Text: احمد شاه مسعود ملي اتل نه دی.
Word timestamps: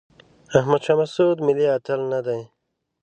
احمد 0.57 0.81
شاه 0.85 0.97
مسعود 1.01 1.37
ملي 1.47 1.65
اتل 1.75 2.01
نه 2.13 2.19
دی. 2.25 2.41